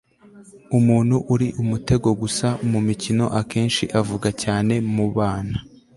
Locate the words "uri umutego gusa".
1.33-2.47